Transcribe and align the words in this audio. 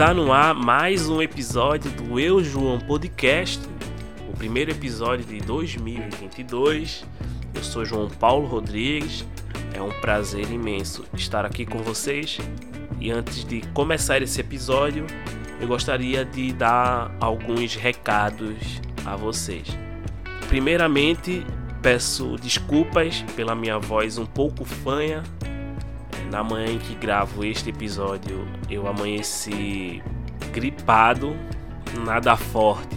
Está 0.00 0.14
no 0.14 0.32
ar 0.32 0.54
mais 0.54 1.10
um 1.10 1.20
episódio 1.20 1.90
do 1.90 2.18
Eu 2.18 2.42
João 2.42 2.78
Podcast, 2.78 3.60
o 4.30 4.32
primeiro 4.34 4.70
episódio 4.70 5.26
de 5.26 5.40
2022. 5.42 7.04
Eu 7.54 7.62
sou 7.62 7.84
João 7.84 8.08
Paulo 8.08 8.46
Rodrigues. 8.46 9.26
É 9.74 9.82
um 9.82 9.90
prazer 10.00 10.50
imenso 10.50 11.04
estar 11.12 11.44
aqui 11.44 11.66
com 11.66 11.80
vocês. 11.80 12.38
E 12.98 13.10
antes 13.10 13.44
de 13.44 13.60
começar 13.74 14.22
esse 14.22 14.40
episódio, 14.40 15.04
eu 15.60 15.68
gostaria 15.68 16.24
de 16.24 16.50
dar 16.54 17.14
alguns 17.20 17.74
recados 17.74 18.80
a 19.04 19.14
vocês. 19.16 19.68
Primeiramente, 20.48 21.44
peço 21.82 22.36
desculpas 22.36 23.22
pela 23.36 23.54
minha 23.54 23.78
voz 23.78 24.16
um 24.16 24.24
pouco 24.24 24.64
fanha 24.64 25.22
na 26.30 26.44
manhã 26.44 26.72
em 26.72 26.78
que 26.78 26.94
gravo 26.94 27.44
este 27.44 27.70
episódio, 27.70 28.46
eu 28.68 28.86
amanheci 28.86 30.02
gripado, 30.52 31.36
nada 32.04 32.36
forte, 32.36 32.96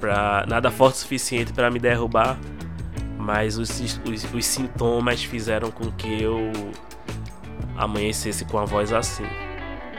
pra, 0.00 0.44
nada 0.48 0.70
forte 0.70 0.96
o 0.96 0.98
suficiente 0.98 1.52
para 1.52 1.70
me 1.70 1.78
derrubar, 1.78 2.38
mas 3.16 3.56
os, 3.56 3.70
os, 3.80 4.34
os 4.34 4.44
sintomas 4.44 5.22
fizeram 5.22 5.70
com 5.70 5.90
que 5.92 6.22
eu 6.22 6.50
amanhecesse 7.76 8.44
com 8.44 8.58
a 8.58 8.64
voz 8.64 8.92
assim. 8.92 9.26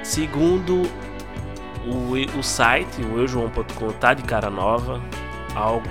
Segundo 0.03 0.81
o, 1.85 2.37
o 2.37 2.43
site, 2.43 3.01
o 3.01 3.19
eujoão.com 3.19 3.91
tá 3.93 4.13
de 4.13 4.23
cara 4.23 4.49
nova, 4.49 5.01
algo 5.55 5.87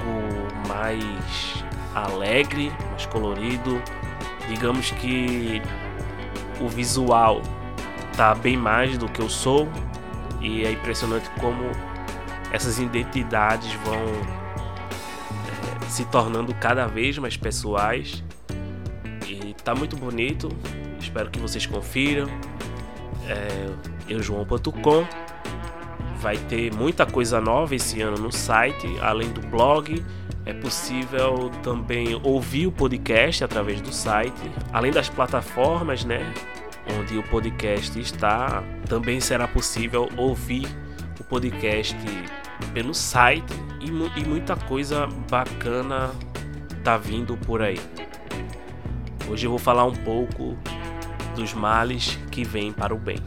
mais 0.69 1.65
alegre, 1.95 2.71
mais 2.91 3.07
colorido. 3.07 3.81
Digamos 4.49 4.91
que 4.91 5.63
o 6.63 6.69
visual 6.69 7.43
tá 8.17 8.35
bem 8.35 8.57
mais 8.57 8.97
do 8.97 9.09
que 9.09 9.21
eu 9.21 9.29
sou 9.29 9.69
e 10.41 10.65
é 10.65 10.73
impressionante 10.73 11.31
como 11.41 11.65
essas 12.53 12.79
identidades 12.79 13.73
vão 13.85 14.03
é, 15.83 15.85
se 15.89 16.05
tornando 16.07 16.55
cada 16.55 16.87
vez 16.87 17.17
mais 17.19 17.37
pessoais 17.37 18.23
e 19.27 19.55
tá 19.65 19.75
muito 19.75 19.97
bonito. 19.97 20.49
Espero 21.01 21.31
que 21.31 21.39
vocês 21.39 21.65
confiram. 21.67 22.27
É, 23.27 23.69
eujoão.com 24.09 25.07
vai 26.19 26.37
ter 26.37 26.73
muita 26.75 27.07
coisa 27.07 27.41
nova 27.41 27.75
esse 27.75 28.01
ano 28.01 28.17
no 28.17 28.31
site, 28.31 28.87
além 29.01 29.31
do 29.31 29.41
blog. 29.49 30.05
É 30.45 30.53
possível 30.53 31.51
também 31.63 32.21
ouvir 32.23 32.67
o 32.67 32.73
podcast 32.73 33.45
através 33.45 33.81
do 33.81 33.93
site, 33.93 34.51
além 34.73 34.91
das 34.91 35.09
plataformas, 35.09 36.05
né? 36.05 36.33
Onde 36.99 37.17
o 37.17 37.23
podcast 37.23 37.99
está, 37.99 38.63
também 38.89 39.21
será 39.21 39.47
possível 39.47 40.09
ouvir 40.17 40.67
o 41.21 41.25
podcast 41.25 41.97
pelo 42.73 42.95
site 42.95 43.53
e, 43.81 43.87
e 44.21 44.25
muita 44.25 44.57
coisa 44.57 45.07
bacana 45.31 46.11
tá 46.83 46.97
vindo 46.97 47.37
por 47.37 47.63
aí. 47.63 47.79
Hoje 49.31 49.47
eu 49.47 49.51
vou 49.51 49.59
falar 49.59 49.85
um 49.85 49.95
pouco 49.95 50.57
dos 51.35 51.55
males 51.55 52.19
que 52.31 52.45
vêm 52.45 52.73
para 52.73 52.95
o 52.95 52.99
bem. 52.99 53.19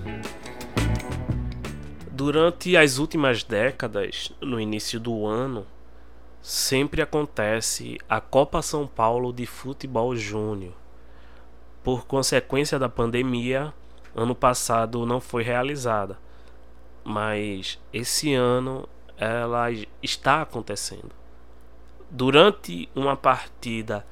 Durante 2.12 2.78
as 2.78 2.98
últimas 2.98 3.44
décadas, 3.44 4.32
no 4.40 4.60
início 4.60 5.00
do 5.00 5.26
ano, 5.26 5.66
sempre 6.42 7.02
acontece 7.02 7.98
a 8.08 8.22
Copa 8.22 8.62
São 8.62 8.88
Paulo 8.88 9.34
de 9.34 9.46
Futebol 9.46 10.16
Júnior 10.16 10.85
por 11.86 12.08
consequência 12.08 12.80
da 12.80 12.90
pandemia, 12.90 13.72
ano 14.16 14.34
passado 14.34 15.06
não 15.06 15.22
foi 15.22 15.44
realizada, 15.44 16.18
mas 17.04 17.80
esse 17.94 18.34
ano 18.34 18.90
ela 19.16 19.68
está 20.02 20.42
acontecendo. 20.42 21.12
Durante 22.10 22.90
uma 22.96 23.16
partida 23.16 24.04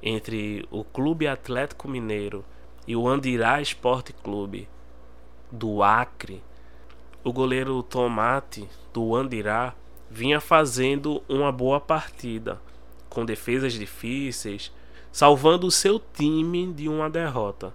entre 0.00 0.64
o 0.70 0.84
Clube 0.84 1.26
Atlético 1.26 1.88
Mineiro 1.88 2.44
e 2.86 2.94
o 2.94 3.08
Andirá 3.08 3.60
Esporte 3.60 4.12
Clube 4.12 4.68
do 5.50 5.82
Acre, 5.82 6.40
o 7.24 7.32
goleiro 7.32 7.82
Tomate 7.82 8.68
do 8.94 9.16
Andirá 9.16 9.74
vinha 10.08 10.40
fazendo 10.40 11.20
uma 11.28 11.50
boa 11.50 11.80
partida, 11.80 12.60
com 13.10 13.24
defesas 13.24 13.72
difíceis, 13.72 14.72
salvando 15.16 15.66
o 15.66 15.70
seu 15.70 15.98
time 15.98 16.70
de 16.74 16.90
uma 16.90 17.08
derrota. 17.08 17.72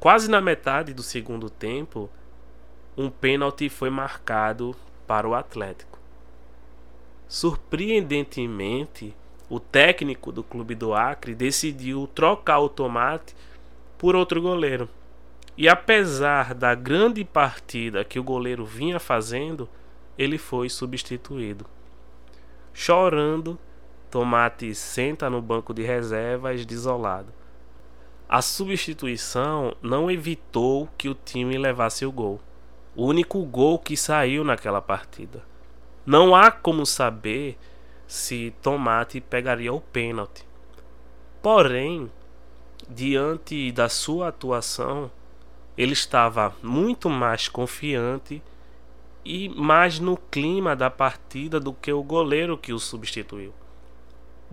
Quase 0.00 0.28
na 0.28 0.40
metade 0.40 0.92
do 0.92 1.00
segundo 1.00 1.48
tempo, 1.48 2.10
um 2.96 3.08
pênalti 3.08 3.68
foi 3.68 3.88
marcado 3.88 4.74
para 5.06 5.28
o 5.28 5.34
Atlético. 5.36 5.96
Surpreendentemente, 7.28 9.14
o 9.48 9.60
técnico 9.60 10.32
do 10.32 10.42
clube 10.42 10.74
do 10.74 10.92
Acre 10.92 11.36
decidiu 11.36 12.08
trocar 12.12 12.58
o 12.58 12.68
tomate 12.68 13.32
por 13.96 14.16
outro 14.16 14.42
goleiro. 14.42 14.88
E 15.56 15.68
apesar 15.68 16.52
da 16.52 16.74
grande 16.74 17.24
partida 17.24 18.04
que 18.04 18.18
o 18.18 18.24
goleiro 18.24 18.64
vinha 18.64 18.98
fazendo, 18.98 19.68
ele 20.18 20.36
foi 20.36 20.68
substituído. 20.68 21.64
Chorando, 22.72 23.56
Tomate 24.14 24.72
senta 24.76 25.28
no 25.28 25.42
banco 25.42 25.74
de 25.74 25.82
reservas 25.82 26.64
desolado. 26.64 27.34
A 28.28 28.40
substituição 28.40 29.74
não 29.82 30.08
evitou 30.08 30.88
que 30.96 31.08
o 31.08 31.16
time 31.16 31.58
levasse 31.58 32.06
o 32.06 32.12
gol. 32.12 32.40
O 32.94 33.06
único 33.06 33.44
gol 33.44 33.76
que 33.76 33.96
saiu 33.96 34.44
naquela 34.44 34.80
partida. 34.80 35.42
Não 36.06 36.32
há 36.32 36.52
como 36.52 36.86
saber 36.86 37.58
se 38.06 38.54
Tomate 38.62 39.20
pegaria 39.20 39.72
o 39.72 39.80
pênalti. 39.80 40.46
Porém, 41.42 42.08
diante 42.88 43.72
da 43.72 43.88
sua 43.88 44.28
atuação, 44.28 45.10
ele 45.76 45.92
estava 45.92 46.54
muito 46.62 47.10
mais 47.10 47.48
confiante 47.48 48.40
e 49.24 49.48
mais 49.48 49.98
no 49.98 50.16
clima 50.16 50.76
da 50.76 50.88
partida 50.88 51.58
do 51.58 51.72
que 51.72 51.92
o 51.92 52.04
goleiro 52.04 52.56
que 52.56 52.72
o 52.72 52.78
substituiu. 52.78 53.52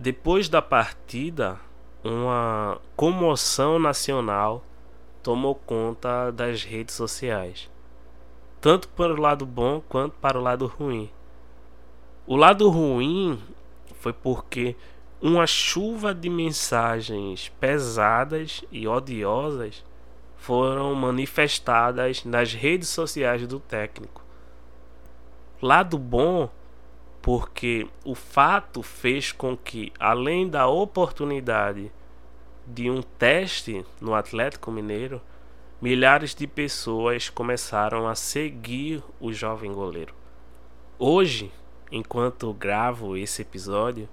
Depois 0.02 0.48
da 0.48 0.60
partida, 0.60 1.60
uma 2.02 2.80
comoção 2.96 3.78
nacional 3.78 4.64
tomou 5.22 5.54
conta 5.54 6.32
das 6.32 6.64
redes 6.64 6.96
sociais, 6.96 7.70
tanto 8.60 8.88
para 8.88 9.14
o 9.14 9.20
lado 9.20 9.46
bom 9.46 9.80
quanto 9.88 10.14
para 10.14 10.36
o 10.36 10.42
lado 10.42 10.66
ruim. 10.66 11.08
O 12.26 12.34
lado 12.34 12.68
ruim 12.68 13.40
foi 14.00 14.12
porque 14.12 14.74
uma 15.20 15.46
chuva 15.46 16.12
de 16.12 16.28
mensagens 16.28 17.52
pesadas 17.60 18.64
e 18.72 18.88
odiosas 18.88 19.84
foram 20.36 20.96
manifestadas 20.96 22.24
nas 22.24 22.52
redes 22.52 22.88
sociais 22.88 23.46
do 23.46 23.60
técnico. 23.60 24.20
Lado 25.62 25.96
bom 25.96 26.50
porque 27.22 27.86
o 28.04 28.16
fato 28.16 28.82
fez 28.82 29.30
com 29.30 29.56
que, 29.56 29.92
além 29.98 30.48
da 30.48 30.66
oportunidade 30.66 31.90
de 32.66 32.90
um 32.90 33.00
teste 33.00 33.86
no 34.00 34.12
Atlético 34.12 34.72
Mineiro, 34.72 35.22
milhares 35.80 36.34
de 36.34 36.48
pessoas 36.48 37.30
começaram 37.30 38.08
a 38.08 38.16
seguir 38.16 39.02
o 39.20 39.32
jovem 39.32 39.72
goleiro. 39.72 40.12
Hoje, 40.98 41.52
enquanto 41.92 42.52
gravo 42.52 43.16
esse 43.16 43.42
episódio, 43.42 44.08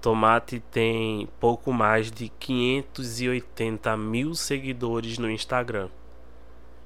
Tomate 0.00 0.58
tem 0.58 1.28
pouco 1.38 1.72
mais 1.72 2.10
de 2.10 2.28
580 2.28 3.96
mil 3.96 4.34
seguidores 4.34 5.16
no 5.16 5.30
Instagram. 5.30 5.88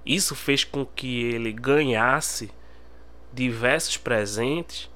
Isso 0.04 0.34
fez 0.34 0.64
com 0.64 0.84
que 0.84 1.22
ele 1.22 1.52
ganhasse 1.52 2.50
diversos 3.32 3.96
presentes 3.96 4.92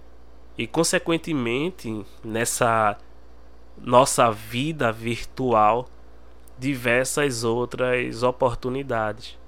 e 0.59 0.67
consequentemente 0.67 2.05
nessa 2.25 2.99
nossa 3.81 4.29
vida 4.33 4.91
virtual 4.91 5.89
diversas 6.59 7.45
outras 7.45 8.25
oportunidades. 8.25 9.39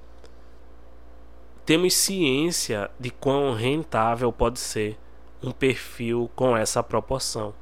Temos 1.67 1.95
ciência 1.95 2.89
de 2.99 3.11
quão 3.11 3.53
rentável 3.55 4.33
pode 4.33 4.61
ser 4.61 4.97
um 5.43 5.51
perfil 5.51 6.31
com 6.37 6.57
essa 6.57 6.81
proporção. 6.83 7.53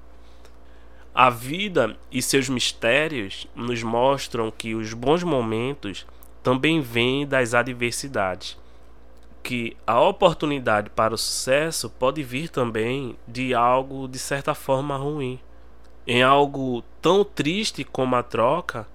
A 1.15 1.31
vida 1.31 1.97
e 2.13 2.21
seus 2.21 2.51
mistérios 2.51 3.47
nos 3.55 3.83
mostram 3.83 4.51
que 4.51 4.75
os 4.75 4.93
bons 4.93 5.23
momentos 5.23 6.07
também 6.43 6.81
vêm 6.81 7.27
das 7.27 7.55
adversidades 7.55 8.59
que 9.43 9.77
a 9.87 10.01
oportunidade 10.01 10.91
para 10.91 11.15
o 11.15 11.19
sucesso 11.19 11.89
pode 11.89 12.23
vir 12.23 12.49
também 12.49 13.17
de 13.27 13.55
algo 13.55 14.07
de 14.07 14.19
certa 14.19 14.55
forma 14.55 14.97
ruim. 14.97 15.41
Em 16.07 16.23
algo 16.23 16.83
tão 17.03 17.25
triste 17.25 17.85
como 17.85 18.17
a 18.17 18.23
troca, 18.23 18.87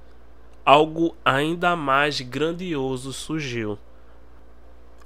algo 0.66 1.16
ainda 1.24 1.76
mais 1.76 2.22
grandioso 2.22 3.14
surgiu. 3.14 3.78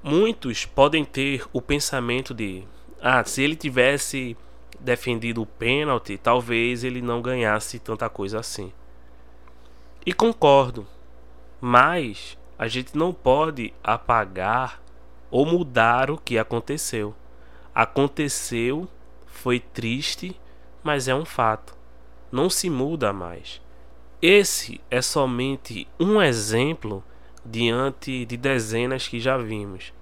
Muitos 0.04 0.66
podem 0.66 1.04
ter 1.04 1.46
o 1.52 1.62
pensamento 1.62 2.34
de: 2.34 2.64
ah, 3.02 3.24
se 3.24 3.42
ele 3.42 3.56
tivesse 3.56 4.38
defendido 4.80 5.42
o 5.42 5.46
pênalti, 5.46 6.18
talvez 6.18 6.84
ele 6.84 7.02
não 7.02 7.22
ganhasse 7.22 7.80
tanta 7.80 8.10
coisa 8.10 8.40
assim. 8.40 8.72
E 10.06 10.14
concordo, 10.14 10.88
mas 11.60 12.38
a 12.58 12.68
gente 12.68 12.98
não 12.98 13.14
pode 13.14 13.74
apagar 13.84 14.82
ou 15.30 15.46
mudar 15.46 16.10
o 16.10 16.18
que 16.18 16.38
aconteceu. 16.38 17.16
Aconteceu, 17.74 18.88
foi 19.26 19.60
triste, 19.60 20.40
mas 20.84 21.08
é 21.08 21.16
um 21.16 21.26
fato. 21.26 21.76
Não 22.32 22.50
se 22.50 22.70
muda 22.70 23.14
mais. 23.14 23.62
Esse 24.22 24.82
é 24.90 25.02
somente 25.02 25.88
um 26.00 26.22
exemplo 26.22 27.04
diante 27.46 28.26
de 28.26 28.36
dezenas 28.36 29.08
que 29.08 29.20
já 29.20 29.38
vimos. 29.38 29.94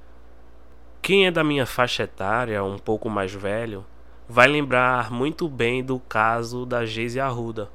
Quem 1.01 1.27
é 1.27 1.31
da 1.31 1.43
minha 1.43 1.65
faixa 1.65 2.03
etária, 2.03 2.63
um 2.63 2.79
pouco 2.79 3.09
mais 3.09 3.33
velho, 3.33 3.85
vai 4.27 4.47
lembrar 4.47 5.11
muito 5.11 5.47
bem 5.47 5.83
do 5.83 5.99
caso 5.99 6.65
da 6.65 6.85
Geise 6.85 7.19
Arruda, 7.19 7.69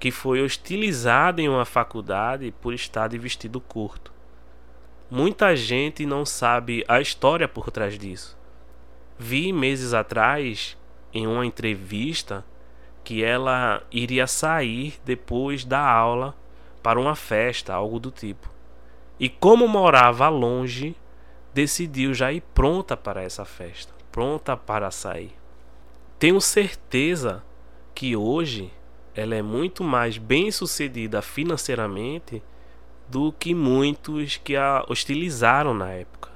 que 0.00 0.10
foi 0.10 0.42
hostilizada 0.42 1.40
em 1.40 1.48
uma 1.48 1.64
faculdade 1.64 2.52
por 2.60 2.74
estar 2.74 3.08
de 3.08 3.18
vestido 3.18 3.60
curto. 3.60 4.15
Muita 5.08 5.54
gente 5.54 6.04
não 6.04 6.26
sabe 6.26 6.84
a 6.88 7.00
história 7.00 7.46
por 7.46 7.70
trás 7.70 7.96
disso. 7.96 8.36
Vi 9.16 9.52
meses 9.52 9.94
atrás, 9.94 10.76
em 11.14 11.28
uma 11.28 11.46
entrevista, 11.46 12.44
que 13.04 13.22
ela 13.22 13.84
iria 13.92 14.26
sair 14.26 14.98
depois 15.04 15.64
da 15.64 15.80
aula 15.80 16.34
para 16.82 16.98
uma 16.98 17.14
festa, 17.14 17.72
algo 17.72 18.00
do 18.00 18.10
tipo. 18.10 18.50
E 19.18 19.28
como 19.28 19.68
morava 19.68 20.28
longe, 20.28 20.96
decidiu 21.54 22.12
já 22.12 22.32
ir 22.32 22.42
pronta 22.52 22.96
para 22.96 23.22
essa 23.22 23.44
festa, 23.44 23.94
pronta 24.10 24.56
para 24.56 24.90
sair. 24.90 25.32
Tenho 26.18 26.40
certeza 26.40 27.44
que 27.94 28.16
hoje 28.16 28.72
ela 29.14 29.36
é 29.36 29.40
muito 29.40 29.84
mais 29.84 30.18
bem 30.18 30.50
sucedida 30.50 31.22
financeiramente 31.22 32.42
do 33.08 33.32
que 33.32 33.54
muitos 33.54 34.36
que 34.36 34.56
a 34.56 34.84
hostilizaram 34.88 35.72
na 35.72 35.90
época. 35.92 36.30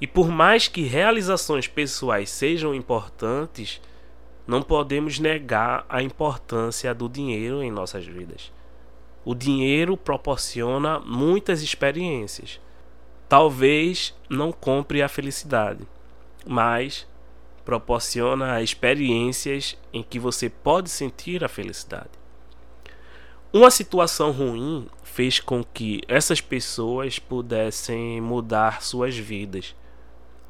E 0.00 0.06
por 0.06 0.28
mais 0.28 0.66
que 0.66 0.82
realizações 0.82 1.68
pessoais 1.68 2.28
sejam 2.30 2.74
importantes, 2.74 3.80
não 4.46 4.62
podemos 4.62 5.18
negar 5.18 5.86
a 5.88 6.02
importância 6.02 6.92
do 6.94 7.08
dinheiro 7.08 7.62
em 7.62 7.70
nossas 7.70 8.04
vidas. 8.04 8.52
O 9.24 9.34
dinheiro 9.34 9.96
proporciona 9.96 10.98
muitas 10.98 11.62
experiências. 11.62 12.60
Talvez 13.28 14.14
não 14.28 14.50
compre 14.50 15.00
a 15.00 15.08
felicidade, 15.08 15.86
mas 16.44 17.06
proporciona 17.64 18.60
experiências 18.60 19.78
em 19.92 20.02
que 20.02 20.18
você 20.18 20.50
pode 20.50 20.90
sentir 20.90 21.44
a 21.44 21.48
felicidade. 21.48 22.21
Uma 23.54 23.70
situação 23.70 24.30
ruim 24.30 24.88
fez 25.02 25.38
com 25.38 25.62
que 25.62 26.00
essas 26.08 26.40
pessoas 26.40 27.18
pudessem 27.18 28.18
mudar 28.18 28.82
suas 28.82 29.14
vidas. 29.14 29.76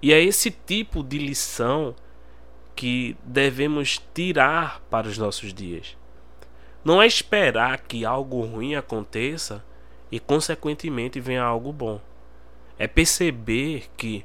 E 0.01 0.13
é 0.13 0.23
esse 0.23 0.53
tipo 0.53 1.03
de 1.03 1.19
lição 1.19 1.97
que 2.77 3.17
devemos 3.25 4.01
tirar 4.15 4.81
para 4.89 5.09
os 5.09 5.19
nossos 5.19 5.53
dias. 5.53 5.97
Não 6.85 7.03
é 7.03 7.07
esperar 7.09 7.81
que 7.81 8.05
algo 8.05 8.41
ruim 8.43 8.77
aconteça 8.77 9.65
e, 10.09 10.21
consequentemente, 10.21 11.19
venha 11.19 11.43
algo 11.43 11.73
bom. 11.73 12.01
É 12.79 12.87
perceber 12.87 13.91
que, 13.97 14.25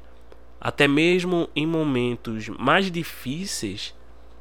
até 0.60 0.86
mesmo 0.86 1.50
em 1.54 1.66
momentos 1.66 2.48
mais 2.48 2.92
difíceis, 2.92 3.92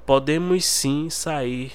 podemos 0.06 0.63
sim 0.63 1.10
sair 1.10 1.72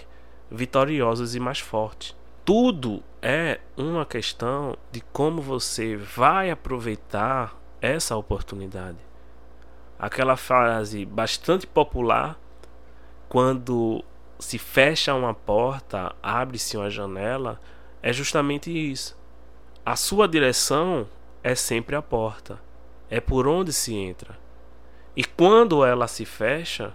vitoriosos 0.49 1.35
e 1.35 1.41
mais 1.41 1.59
fortes. 1.59 2.22
Tudo 2.45 3.05
é 3.23 3.61
uma 3.77 4.05
questão 4.05 4.77
de 4.91 5.01
como 5.01 5.41
você 5.41 5.97
vai 5.97 6.51
aproveitar 6.51 7.57
essa 7.81 8.17
oportunidade. 8.17 8.99
Aquela 9.97 10.37
frase 10.37 11.05
bastante 11.07 11.69
popular 11.69 12.37
quando 13.29 14.05
se 14.41 14.59
fecha 14.59 15.15
uma 15.15 15.33
porta, 15.33 16.17
abre-se 16.21 16.77
uma 16.77 16.91
janela, 16.91 17.61
é 18.03 18.13
justamente 18.13 18.73
isso. 18.73 19.17
A 19.87 19.95
sua 19.95 20.27
direção 20.27 21.07
é 21.45 21.55
sempre 21.55 21.95
a 21.95 22.03
porta, 22.03 22.61
é 23.09 23.21
por 23.21 23.47
onde 23.47 23.73
se 23.73 23.95
entra. 23.95 24.37
E 25.15 25.25
quando 25.25 25.85
ela 25.85 26.09
se 26.09 26.25
fecha, 26.25 26.93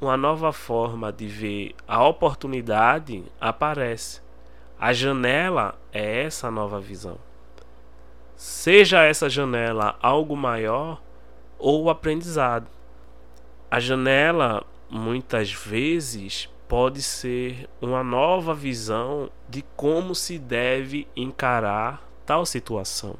uma 0.00 0.16
nova 0.16 0.50
forma 0.50 1.12
de 1.12 1.26
ver 1.26 1.74
a 1.86 2.02
oportunidade 2.08 3.22
aparece. 3.38 4.26
A 4.80 4.92
janela 4.92 5.76
é 5.92 6.22
essa 6.22 6.52
nova 6.52 6.80
visão. 6.80 7.18
Seja 8.36 9.02
essa 9.02 9.28
janela 9.28 9.98
algo 10.00 10.36
maior 10.36 11.02
ou 11.58 11.90
aprendizado. 11.90 12.68
A 13.68 13.80
janela 13.80 14.64
muitas 14.88 15.52
vezes 15.52 16.48
pode 16.68 17.02
ser 17.02 17.68
uma 17.80 18.04
nova 18.04 18.54
visão 18.54 19.28
de 19.48 19.62
como 19.74 20.14
se 20.14 20.38
deve 20.38 21.08
encarar 21.16 22.08
tal 22.24 22.46
situação. 22.46 23.16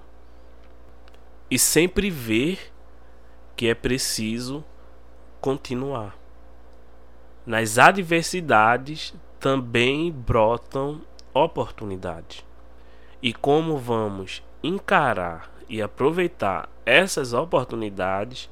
E 1.50 1.58
sempre 1.58 2.08
ver 2.08 2.72
que 3.56 3.66
é 3.66 3.75
preciso 3.75 4.64
continuar. 5.40 6.16
Nas 7.44 7.78
adversidades 7.78 9.12
também 9.40 10.12
brotam 10.12 11.00
oportunidades. 11.44 12.44
E 13.23 13.32
como 13.32 13.76
vamos 13.76 14.43
encarar 14.62 15.50
e 15.69 15.82
aproveitar 15.82 16.69
essas 16.85 17.32
oportunidades 17.32 18.50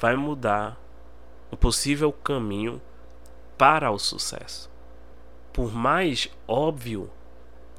vai 0.00 0.16
mudar 0.16 0.78
o 1.50 1.56
possível 1.56 2.12
caminho 2.12 2.80
para 3.56 3.90
o 3.90 3.98
sucesso. 3.98 4.70
Por 5.52 5.72
mais 5.72 6.28
óbvio 6.46 7.10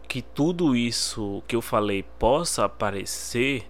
que 0.07 0.22
tudo 0.22 0.75
isso 0.75 1.44
que 1.48 1.56
eu 1.56 1.62
falei 1.62 2.04
possa 2.18 2.68
parecer, 2.68 3.69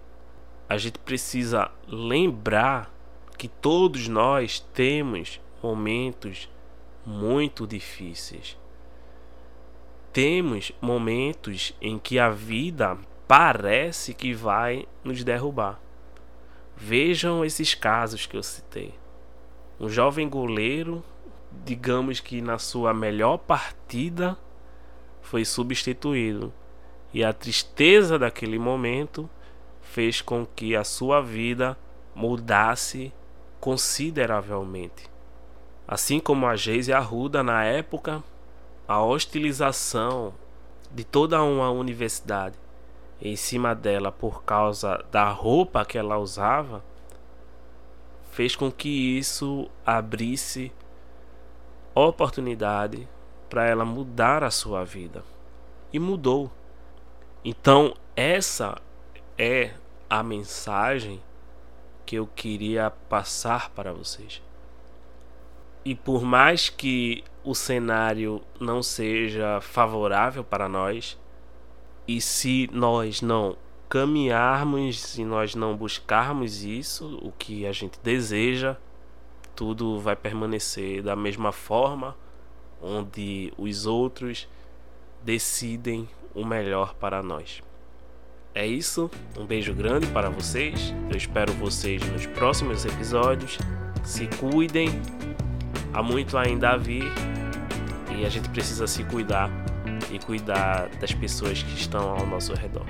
a 0.68 0.78
gente 0.78 0.98
precisa 0.98 1.70
lembrar 1.86 2.90
que 3.36 3.48
todos 3.48 4.08
nós 4.08 4.60
temos 4.72 5.40
momentos 5.62 6.48
muito 7.04 7.66
difíceis. 7.66 8.59
Temos 10.12 10.72
momentos 10.80 11.74
em 11.80 11.98
que 11.98 12.18
a 12.18 12.30
vida 12.30 12.98
parece 13.28 14.12
que 14.12 14.34
vai 14.34 14.86
nos 15.04 15.22
derrubar. 15.22 15.80
Vejam 16.76 17.44
esses 17.44 17.74
casos 17.74 18.26
que 18.26 18.36
eu 18.36 18.42
citei. 18.42 18.94
Um 19.78 19.88
jovem 19.88 20.28
goleiro 20.28 21.04
digamos 21.64 22.20
que 22.20 22.40
na 22.40 22.58
sua 22.58 22.94
melhor 22.94 23.38
partida 23.38 24.36
foi 25.20 25.44
substituído. 25.44 26.52
E 27.12 27.24
a 27.24 27.32
tristeza 27.32 28.18
daquele 28.18 28.58
momento 28.58 29.28
fez 29.80 30.20
com 30.20 30.46
que 30.46 30.76
a 30.76 30.84
sua 30.84 31.20
vida 31.20 31.76
mudasse 32.14 33.12
consideravelmente. 33.58 35.10
Assim 35.86 36.20
como 36.20 36.46
a 36.46 36.54
Geise 36.54 36.92
Arruda 36.92 37.42
na 37.42 37.64
época, 37.64 38.22
a 38.90 38.98
hostilização 38.98 40.34
de 40.90 41.04
toda 41.04 41.40
uma 41.44 41.70
universidade 41.70 42.58
em 43.22 43.36
cima 43.36 43.72
dela 43.72 44.10
por 44.10 44.42
causa 44.42 45.06
da 45.12 45.30
roupa 45.30 45.84
que 45.84 45.96
ela 45.96 46.18
usava 46.18 46.82
fez 48.32 48.56
com 48.56 48.68
que 48.68 48.88
isso 49.16 49.70
abrisse 49.86 50.72
oportunidade 51.94 53.08
para 53.48 53.64
ela 53.64 53.84
mudar 53.84 54.42
a 54.42 54.50
sua 54.50 54.84
vida. 54.84 55.22
E 55.92 56.00
mudou. 56.00 56.50
Então, 57.44 57.94
essa 58.16 58.76
é 59.38 59.72
a 60.08 60.20
mensagem 60.20 61.22
que 62.04 62.16
eu 62.16 62.26
queria 62.26 62.90
passar 63.08 63.70
para 63.70 63.92
vocês. 63.92 64.42
E 65.84 65.94
por 65.94 66.22
mais 66.24 66.68
que 66.68 67.22
o 67.44 67.54
cenário 67.54 68.42
não 68.58 68.82
seja 68.82 69.60
favorável 69.60 70.44
para 70.44 70.68
nós, 70.68 71.18
e 72.06 72.20
se 72.20 72.68
nós 72.72 73.22
não 73.22 73.56
caminharmos, 73.88 75.00
se 75.00 75.24
nós 75.24 75.54
não 75.54 75.76
buscarmos 75.76 76.64
isso, 76.64 77.18
o 77.22 77.32
que 77.32 77.66
a 77.66 77.72
gente 77.72 77.98
deseja, 78.02 78.76
tudo 79.54 79.98
vai 79.98 80.16
permanecer 80.16 81.02
da 81.02 81.16
mesma 81.16 81.52
forma, 81.52 82.16
onde 82.80 83.52
os 83.58 83.86
outros 83.86 84.48
decidem 85.22 86.08
o 86.34 86.44
melhor 86.44 86.94
para 86.94 87.22
nós. 87.22 87.62
É 88.54 88.66
isso, 88.66 89.10
um 89.38 89.46
beijo 89.46 89.72
grande 89.72 90.06
para 90.08 90.28
vocês. 90.28 90.92
Eu 91.08 91.16
espero 91.16 91.52
vocês 91.52 92.02
nos 92.10 92.26
próximos 92.26 92.84
episódios. 92.84 93.58
Se 94.02 94.26
cuidem, 94.38 94.88
há 95.92 96.02
muito 96.02 96.36
ainda 96.36 96.70
a 96.70 96.76
vir 96.76 97.04
e 98.16 98.24
a 98.24 98.28
gente 98.28 98.48
precisa 98.48 98.86
se 98.86 99.04
cuidar 99.04 99.50
e 100.10 100.18
cuidar 100.18 100.88
das 101.00 101.12
pessoas 101.12 101.62
que 101.62 101.74
estão 101.74 102.10
ao 102.10 102.26
nosso 102.26 102.52
redor. 102.54 102.86